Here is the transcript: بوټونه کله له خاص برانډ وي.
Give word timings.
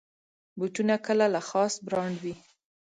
بوټونه 0.57 0.95
کله 1.05 1.25
له 1.35 1.41
خاص 1.49 1.73
برانډ 1.85 2.15
وي. 2.25 2.35